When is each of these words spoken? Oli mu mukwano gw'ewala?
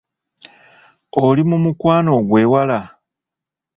Oli 1.23 1.43
mu 1.49 1.57
mukwano 1.63 2.13
gw'ewala? 2.27 2.79